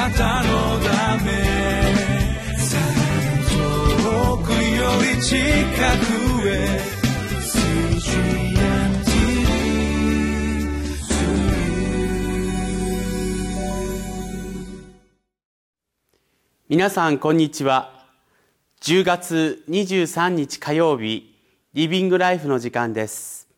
[0.00, 1.30] なたのため
[3.50, 4.56] 遠くよ
[5.14, 6.80] り近くへ
[16.66, 18.06] 皆さんこんにちは。
[18.80, 21.36] 10月23日火曜日
[21.74, 23.48] リビングライフの時間です。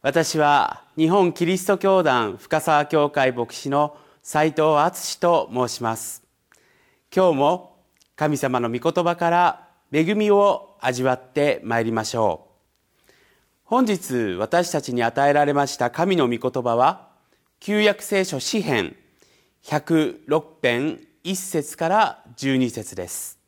[0.00, 3.96] 私は日本キリスト教団深沢教会牧師の
[4.28, 6.24] 斉藤敦と申します。
[7.14, 7.76] 今日も
[8.16, 12.48] 神様の御言葉から恵みを味わってまいりましょ
[13.08, 13.12] う。
[13.62, 17.10] 本日私たちに与えられました神の御言葉は
[17.60, 18.96] 旧約聖書詩編
[19.62, 23.38] 106編1節から12節です。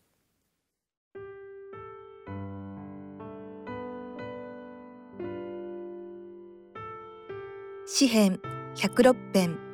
[7.84, 8.38] 詩編
[8.77, 9.67] 106編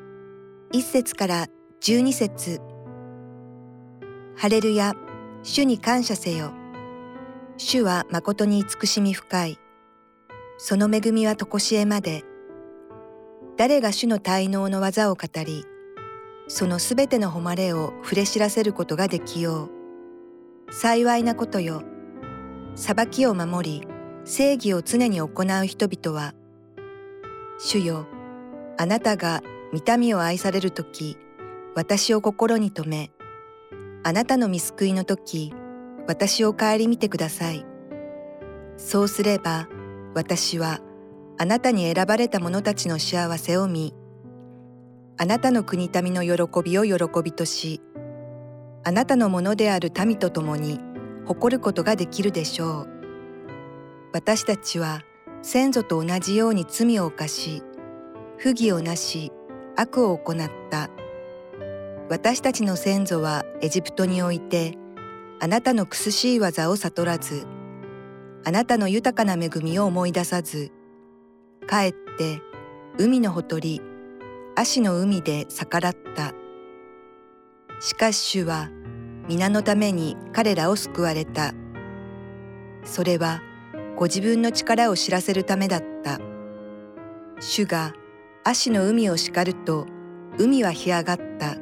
[0.74, 1.46] 1節から
[1.82, 2.60] 12節
[4.36, 4.94] ハレルヤ
[5.44, 6.52] 主に感謝せよ
[7.56, 9.58] 主は誠に慈しみ深い
[10.58, 12.24] その恵みはとこしえまで
[13.56, 15.64] 誰が主の滞納の技を語り
[16.48, 19.70] そのすべての誉れを触れ知らせることができよ
[20.68, 20.72] う。
[20.72, 21.82] 幸いなことよ。
[22.74, 23.88] 裁きを守り、
[24.24, 26.34] 正義を常に行う人々は、
[27.58, 28.06] 主よ、
[28.76, 29.42] あなたが
[29.74, 31.18] 見民を愛されるとき、
[31.74, 33.10] 私を心に留め、
[34.04, 35.52] あなたの見救いのとき、
[36.06, 37.66] 私を顧みてください。
[38.76, 39.68] そうすれば、
[40.14, 40.78] 私は
[41.38, 43.92] あなたに選ばれた者たちの幸せを見、
[45.16, 47.80] あなたの国民の喜びを喜びとし、
[48.84, 50.78] あなたのものである民と共に
[51.26, 52.88] 誇ることができるでしょう。
[54.12, 55.00] 私たちは
[55.42, 57.64] 先祖と同じように罪を犯し、
[58.38, 59.32] 不義をなし、
[59.76, 60.90] 悪を行った。
[62.08, 64.76] 私たちの先祖はエジプトにおいて、
[65.40, 67.46] あなたの苦しい技を悟らず、
[68.44, 70.70] あなたの豊かな恵みを思い出さず、
[71.66, 72.40] かえって
[72.98, 73.80] 海のほとり、
[74.54, 76.34] 足の海で逆らった。
[77.80, 78.70] しかし主は
[79.28, 81.52] 皆のために彼らを救われた。
[82.84, 83.40] それは
[83.96, 86.20] ご自分の力を知らせるためだった。
[87.40, 87.94] 主が
[88.46, 89.86] 足の海を叱ると
[90.38, 91.56] 海は干上がった。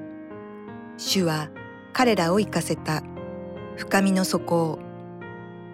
[0.97, 1.49] 主は
[1.93, 3.05] 彼らを行かせた。
[3.77, 4.79] 深みの底を。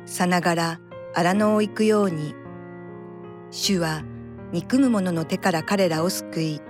[0.05, 0.81] さながら
[1.15, 2.35] 荒野を行くように。
[3.51, 4.03] 主は
[4.53, 6.61] 憎む者の手から彼らを救い、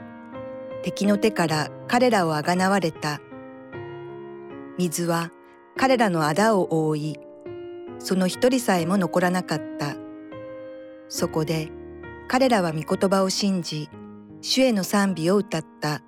[0.85, 3.21] 敵の手から彼らをあがなわれた。
[4.79, 5.33] 水は
[5.77, 7.19] 彼らの仇を覆い、
[7.99, 9.97] その一人さえも残らなかった。
[11.09, 11.73] そこで
[12.29, 13.91] 彼らは御言葉を信じ、
[14.41, 16.03] 主への賛美を歌った。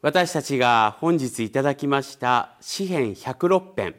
[0.00, 3.96] 私たちが本日いただきました詩編106編。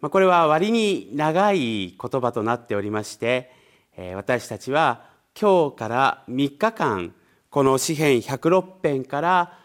[0.00, 3.50] これは割に長い言葉となっておりまして、
[4.14, 5.04] 私たちは
[5.38, 7.14] 今日から3日間
[7.50, 9.58] この詩編106編から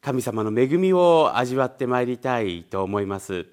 [0.00, 3.46] 神様の恵みを味わってまいりたいと思います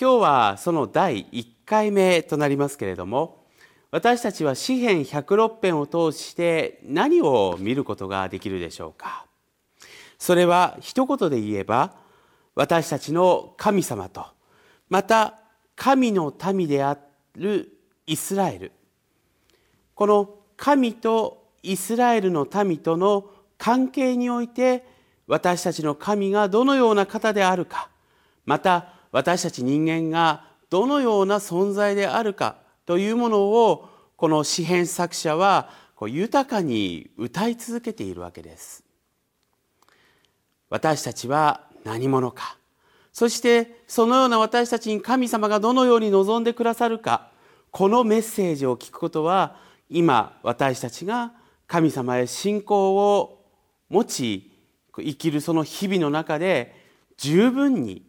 [0.00, 3.41] 今日はその第1回目となりますけれども
[3.92, 9.26] 私たちは詩編106編を通して何を見ることができるでしょうか？
[10.18, 11.92] それは一言で言えば
[12.54, 14.24] 私たちの神様と
[14.88, 15.34] また
[15.76, 16.96] 神の民であ
[17.36, 17.68] る
[18.06, 18.72] イスラエル。
[19.94, 23.26] この神とイスラエルの民との
[23.58, 24.86] 関係において
[25.26, 27.90] 私たちの神がどのような方であるか
[28.46, 32.56] また私たち人間がどのような存在であるか
[32.86, 38.84] というものをこの詩編作者はこう豊かに歌い続けているわけです。
[40.68, 42.56] 私たちは何者か。
[43.12, 47.30] そしてそのような私たちに神様がどのように望んでくださるか。
[47.70, 49.56] このメッセージを聞くことは
[49.88, 51.32] 今私たちが
[51.66, 53.44] 神様へ信仰を
[53.88, 54.50] 持ち
[54.96, 56.74] 生きるその日々の中で
[57.16, 58.02] 十分に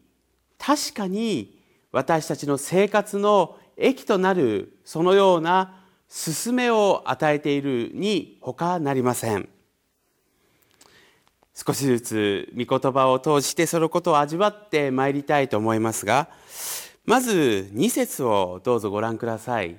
[0.58, 1.60] 確かに
[1.92, 5.80] 私たちの生活の益となるそのような
[6.10, 9.50] 勧めを与えているに他なりません
[11.56, 16.30] 少しずつ御言葉を通してそのことを味わってまいりたいと思いますが
[17.06, 19.76] まず2節をどうぞご覧ください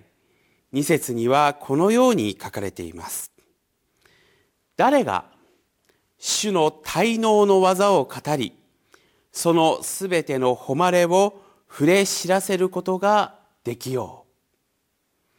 [0.75, 3.31] 2節にはこのように書かれています。
[4.77, 5.27] 誰が
[6.19, 8.55] 主の滞納の技を語り、
[9.31, 14.25] そのすべての誉れを触れ知らせることができよ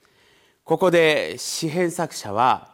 [0.01, 0.06] う。
[0.63, 2.74] ここで詩編作者は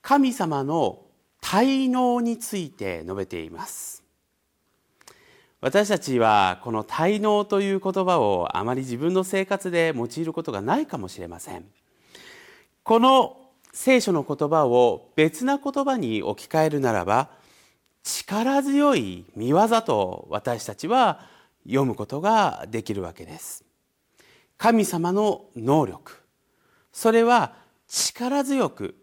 [0.00, 1.02] 神様の
[1.42, 4.02] 滞納について述べています。
[5.60, 11.66] 私たちはこの滞納という言葉をあまり自分の生活で用いることがないかもしれません。
[12.82, 13.36] この
[13.72, 17.28] 聖書の言葉を別な言葉に置き換えるならば
[18.02, 21.20] 力強い見業と私たちは
[21.64, 23.64] 読むことができるわけです。
[24.62, 26.22] 神様の能力。
[26.92, 27.54] それは
[27.88, 28.94] 力強く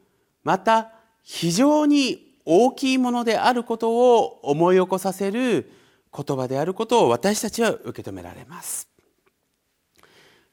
[0.42, 5.70] また非常に大きいものであることを思い起こさせる
[6.16, 8.88] 言葉であることを私たちは受け止められます。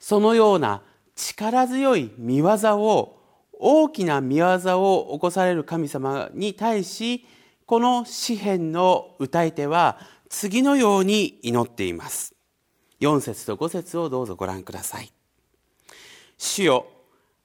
[0.00, 0.82] そのような
[1.14, 3.20] 力強い見業を
[3.52, 7.24] 大きな見業を起こされる神様に対し
[7.64, 12.35] この詩篇の歌い手は次のように祈っています。
[13.00, 15.12] 4節と5節をどうぞご覧ください。
[16.38, 16.86] 主よ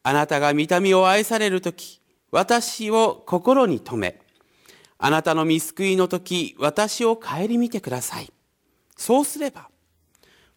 [0.04, 2.02] あなたが見た目を愛される時
[2.32, 4.20] 私を心に留め
[4.98, 8.32] あなたの見救いの時私を顧みてください。
[8.96, 9.70] そうすれば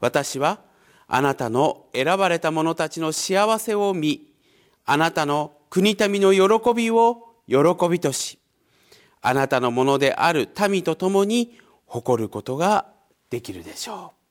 [0.00, 0.60] 私は
[1.06, 4.32] あなたの選ばれた者たちの幸せを見
[4.84, 7.56] あなたの国民の喜びを喜
[7.88, 8.38] びとし
[9.22, 12.86] あなたのものである民と共に誇ることが
[13.30, 14.23] できるでしょう。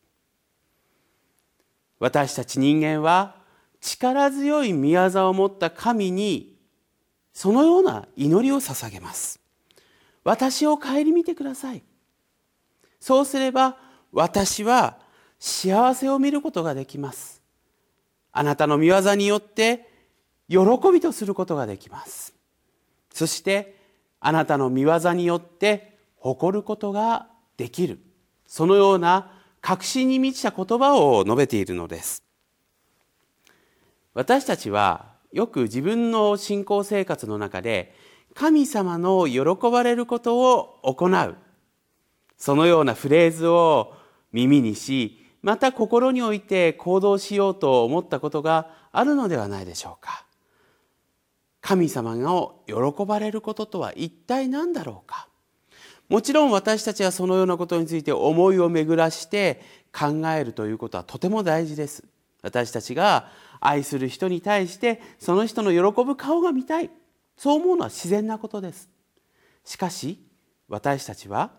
[2.04, 3.34] 私たち人間は
[3.80, 6.58] 力強い宮業を持った神に
[7.32, 9.40] そのような祈りを捧げます。
[10.26, 11.82] 私を顧みてください。
[13.00, 13.78] そうすれば
[14.12, 14.98] 私は
[15.40, 17.42] 幸せを見ることができます。
[18.34, 19.88] あなたの御業によって
[20.50, 20.58] 喜
[20.92, 22.34] びとすることができます。
[23.14, 23.78] そして
[24.20, 28.00] あなたの御業によって誇ることができる。
[28.46, 29.32] そのような
[29.64, 32.22] 確信に満ちた言葉を述べているのです。
[34.14, 37.96] 私たちはよく自分の信仰生活の中で
[38.36, 41.38] 神様の喜ばれることを行う。
[42.38, 43.94] そのようなフレーズを
[44.34, 50.26] 耳にしまた心において行動しようと思ったことがあるのではないでしょうか。
[51.62, 55.30] 神様の喜ばれることとは一体何だろうか。
[56.10, 59.62] もちろん私たちはそのようなことについて思いを巡らして
[59.92, 62.04] 考えるということはとても大事です。
[62.42, 63.30] 私たちが
[63.60, 66.90] 愛する人に対してその人の喜ぶ顔が見たい。
[67.38, 68.90] そう思うのは自然なことです。
[69.64, 70.20] しかし
[70.68, 71.52] 私たちは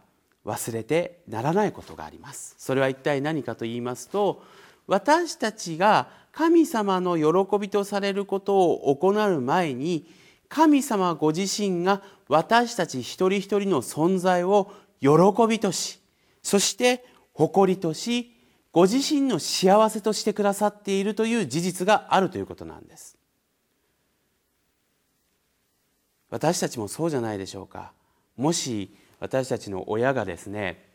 [0.44, 2.54] 忘れてならないことがあります。
[2.58, 4.42] それは一体何かと言いますと
[4.86, 10.06] 私たちが神様の喜びとされることを行う前に
[10.54, 14.70] 神様ご自身が私たち一人一人の存在を
[15.00, 15.10] 喜
[15.48, 15.98] びとし
[16.44, 18.32] そして誇りとし
[18.70, 23.16] ご自身の幸せとしてくださっているという事実があるということなんです。
[26.30, 27.92] 私たちもそうじゃないでしょうか。
[28.36, 30.88] もし私たちの親がですね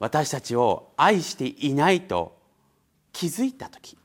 [0.00, 2.36] 私たちを愛していないと
[3.12, 3.96] 気づいた時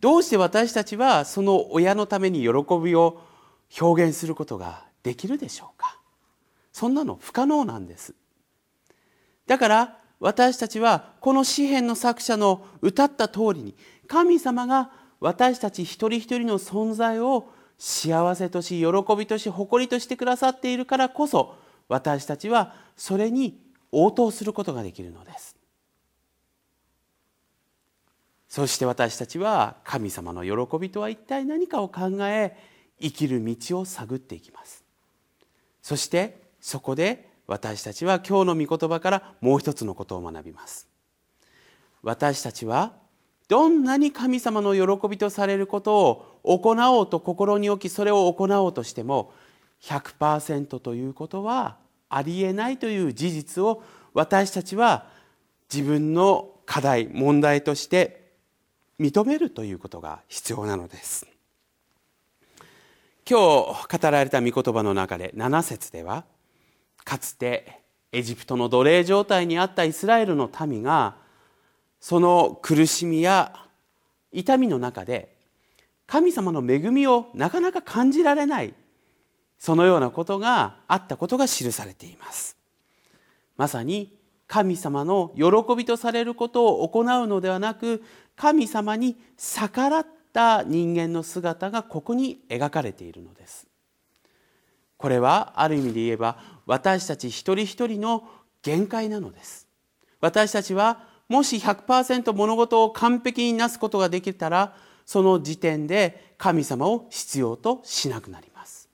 [0.00, 2.48] どうして私たちはその親のために喜
[2.80, 3.22] びを
[3.80, 5.98] 表現することができるでしょうか？
[6.72, 8.14] そんなの不可能なんです。
[9.46, 13.76] だから私たちはこの詩篇の作者の歌った通りに
[14.08, 14.90] 神様が
[15.20, 21.56] 私たち一人一人の存在を幸せとし喜びとし誇りとしてくださっているからこそ
[21.88, 23.60] 私たちはそれに
[23.92, 25.54] 応答することができるのです。
[28.48, 32.56] そして私たちは神様の喜びとは一体何かを考え
[33.00, 34.84] 生きる道を探っていきます。
[35.82, 40.88] そしてそこで私たちは今日の御言葉からもう一つのことを学びます。
[42.02, 42.92] 私たちは
[43.48, 45.96] どんなに神様の喜びとされること
[46.42, 49.32] を行おうと心に置きそれを行おうとしても
[49.82, 51.76] 100%ということは
[52.08, 53.82] ありえないという事実を
[54.14, 55.06] 私たちは
[55.72, 58.32] 自分の課題問題として
[58.98, 61.26] 認めるということが必要なのです。
[63.28, 66.24] 今日語られた御言葉の中で7節では
[67.04, 67.80] かつて
[68.12, 71.16] エジプトの奴隷状態にあったイスラエルの民が
[72.00, 73.52] その苦しみや
[74.30, 75.34] 痛みの中で
[76.06, 78.74] 神様の恵みをなかなか感じられない
[79.58, 82.56] そのようなことがあったことが記されています。
[83.56, 84.14] まさに
[84.46, 88.04] 神様の喜びとされることを行うのではなく
[88.36, 90.06] 神様に逆らっ
[90.36, 93.66] った人間の姿がここに描かれているのです。
[94.98, 98.28] これはある意味で言えば私たち一人一人の
[98.62, 99.66] 限界なのです。
[100.20, 104.76] 私たちはもし100%物事を完璧になすことができたら
[105.06, 108.90] その時点で神様を必要としなくなります。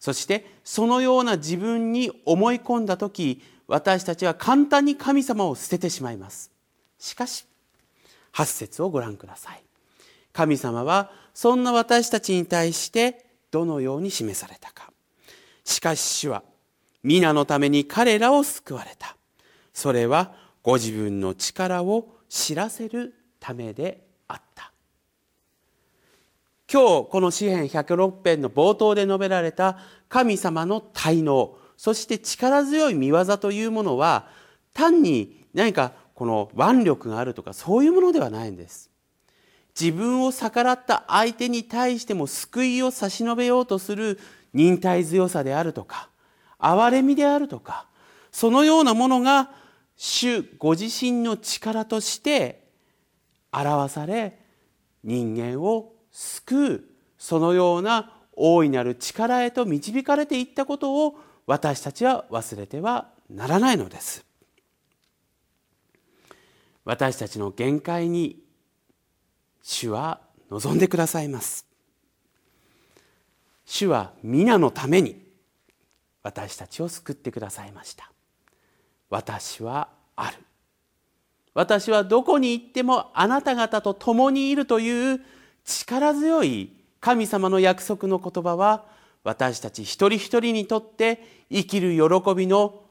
[0.00, 6.50] そしてそのような自分に思い込んだ時私たちは簡単に神様を捨ててしまいます。
[6.98, 7.46] しかし
[8.32, 9.62] 8節をご覧ください。
[10.34, 14.90] 神様はそんな私たちに対してどのように示されたか。
[15.64, 16.42] しかし主は
[17.02, 19.16] 皆のために彼らを救われた。
[19.72, 24.72] それはご自分の力を知らせるためであった。
[26.70, 34.28] 今日この詩篇106編の冒頭で述べられた神様の滞納そして力強い見業というものは
[34.72, 38.90] 単に何かこの腕力があるとかそういうものではないんです。
[39.78, 44.18] 自分を逆らった相手に対しても救いを差し伸べようとする
[44.52, 46.08] 忍耐強さであるとか
[46.58, 47.86] 憐れみであるとか
[48.30, 49.50] そのようなものが
[49.96, 52.68] 主ご自身の力として
[53.52, 54.38] 表され
[55.02, 56.84] 人間を救う
[57.18, 64.24] そのような大いなる力へと導かれていったことを私たちは忘れてはならないのです。
[66.84, 68.43] 私たちの限界に
[69.84, 71.66] 主は望んでくださいます。
[73.66, 75.22] 主は皆のために
[76.22, 78.10] 私たちを救ってくださいました。
[79.10, 80.38] 私はある。
[81.52, 85.20] 私はどこに行ってもあなた方と共にいるという
[85.64, 88.86] 力強い神様の約束の言葉は
[89.22, 92.82] 私たち一人一人にとって生きる喜びの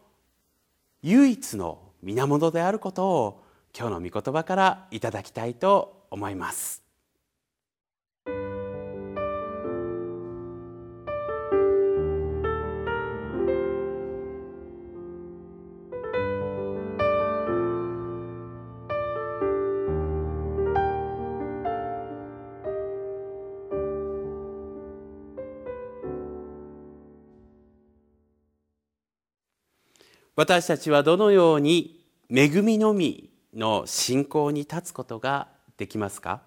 [1.02, 3.44] 唯一の源であることを
[3.78, 6.83] 今日の御言葉からいただきたいと思います。
[30.36, 35.48] 私たちはどのように恵みのみの信仰に立つことが
[35.78, 36.42] できますか？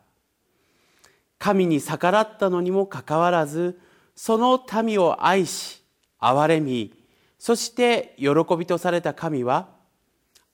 [1.39, 3.79] 神に逆らったのにもかかわらず
[4.17, 5.85] その民を愛し
[6.21, 6.95] 憐れみ
[7.39, 9.69] そして喜びとされた神は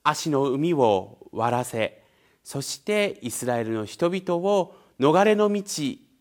[0.03, 2.03] 足の海を割らせ
[2.45, 5.63] そしてイスラエルの人々を逃れの道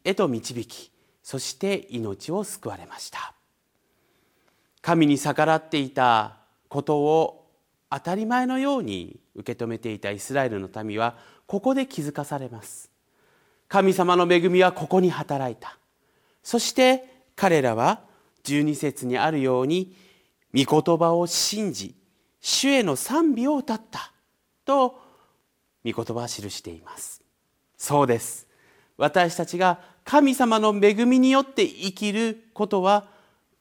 [0.06, 0.92] へと導き
[1.24, 3.34] そして命を救われました。
[4.82, 6.38] 神に逆らっていた
[6.72, 7.50] ことを
[7.90, 12.90] 当たり前のように受け止めていたイスラエルの民はここで気づかされます。
[13.68, 15.78] 神様の恵みはここに働いた。
[16.42, 17.04] そして
[17.36, 18.00] 彼らは
[18.46, 19.98] 12節にあるように
[20.56, 21.94] 御言葉を信じ
[22.40, 24.14] 主への賛美を歌った。
[24.64, 25.02] と
[25.84, 27.22] 御言葉は記しています。
[27.76, 28.48] そうです。
[28.96, 33.10] 私たちが神様の恵みによって生きることは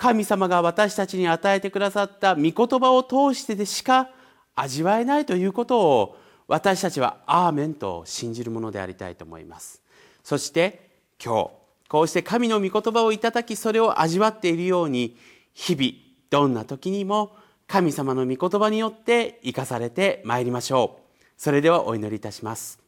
[0.01, 4.09] 神様が私たちに与えてくださった御言葉を通してでしか
[4.57, 6.17] 味わえないということを
[6.49, 9.83] 私たちはアーメンと信じるものでありたいと思います。
[10.25, 10.89] そして
[11.23, 11.51] 今日
[11.91, 15.19] こうして神の御言葉をいただきそれを味わっているように
[15.53, 15.93] 日々
[16.31, 21.23] どんな時にも神様の御言葉によって生かされてまいりましょう。
[21.37, 22.81] それではお祈りいたします。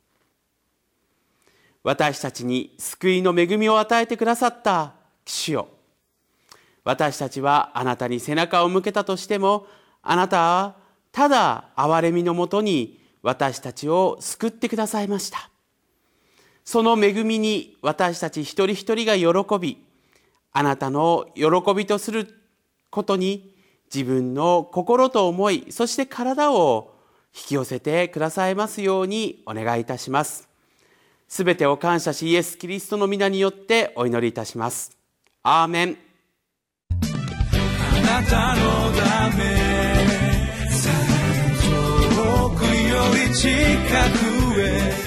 [1.84, 4.94] 私たちに救いの恵みを与えてくださった
[5.26, 5.68] 主よ。
[6.84, 9.66] 私たちはあなたに背中を向けたとしても
[10.02, 10.76] あなたは
[11.12, 15.48] ただ憐れみのもとに私たちを救ってくださいました。
[16.64, 19.84] その恵みに私たち一人一人が喜び
[20.52, 22.28] あなたの喜びとする
[22.90, 23.54] ことに
[23.92, 26.94] 自分の心と思いそして体を
[27.34, 30.48] 引き寄せてくださいますようにお願いいたします。
[31.28, 34.96] すべてを感謝しイエス・キリストの皆によってお祈りいたします。
[35.42, 36.11] アーメン。
[38.12, 39.42] なたのため
[41.62, 45.02] 遠くより近くへ。